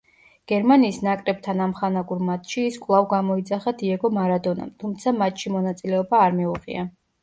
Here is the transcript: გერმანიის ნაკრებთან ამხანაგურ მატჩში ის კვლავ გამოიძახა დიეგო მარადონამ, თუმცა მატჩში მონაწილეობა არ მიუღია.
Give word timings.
გერმანიის 0.51 0.95
ნაკრებთან 1.07 1.61
ამხანაგურ 1.65 2.25
მატჩში 2.31 2.65
ის 2.71 2.81
კვლავ 2.87 3.07
გამოიძახა 3.13 3.77
დიეგო 3.85 4.15
მარადონამ, 4.19 4.77
თუმცა 4.85 5.19
მატჩში 5.23 5.57
მონაწილეობა 5.61 6.29
არ 6.29 6.41
მიუღია. 6.45 6.93